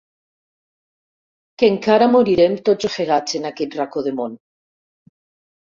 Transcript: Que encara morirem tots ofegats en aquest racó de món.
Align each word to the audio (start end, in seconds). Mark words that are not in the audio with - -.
Que 1.57 1.69
encara 1.73 2.09
morirem 2.15 2.57
tots 2.71 2.89
ofegats 2.91 3.39
en 3.43 3.47
aquest 3.53 3.79
racó 3.83 4.07
de 4.11 4.17
món. 4.25 4.37